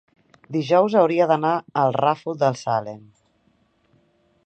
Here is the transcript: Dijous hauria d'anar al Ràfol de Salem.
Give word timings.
Dijous 0.55 0.95
hauria 1.01 1.27
d'anar 1.33 1.53
al 1.83 1.95
Ràfol 1.99 2.41
de 2.45 2.53
Salem. 2.65 3.01